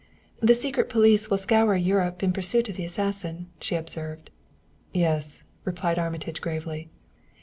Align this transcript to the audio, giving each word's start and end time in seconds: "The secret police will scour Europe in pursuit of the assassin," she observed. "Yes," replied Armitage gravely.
"The 0.39 0.55
secret 0.55 0.89
police 0.89 1.29
will 1.29 1.37
scour 1.37 1.75
Europe 1.75 2.23
in 2.23 2.33
pursuit 2.33 2.67
of 2.69 2.75
the 2.75 2.85
assassin," 2.85 3.51
she 3.59 3.75
observed. 3.75 4.31
"Yes," 4.93 5.43
replied 5.63 5.99
Armitage 5.99 6.41
gravely. 6.41 6.89